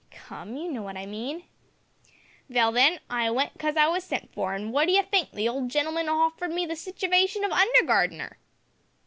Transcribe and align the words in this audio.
"Come, 0.09 0.57
you 0.57 0.71
know 0.71 0.81
what 0.81 0.97
I 0.97 1.05
mean." 1.05 1.43
"Vell, 2.49 2.71
then, 2.71 2.99
I 3.07 3.29
went 3.29 3.53
because 3.53 3.77
I 3.77 3.85
was 3.85 4.03
sent 4.03 4.33
for, 4.33 4.55
an' 4.55 4.71
wot 4.71 4.87
d'ye 4.87 5.03
think? 5.03 5.29
the 5.31 5.47
old 5.47 5.69
gen'l'man 5.69 6.07
hoffered 6.07 6.49
me 6.53 6.65
the 6.65 6.73
sitivation 6.75 7.43
of 7.45 7.51
under 7.51 7.83
gardener!" 7.85 8.39